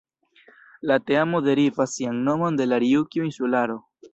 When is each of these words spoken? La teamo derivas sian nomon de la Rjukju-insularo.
La 0.91 0.95
teamo 1.09 1.41
derivas 1.49 1.93
sian 1.99 2.19
nomon 2.31 2.61
de 2.61 2.69
la 2.71 2.81
Rjukju-insularo. 2.85 3.79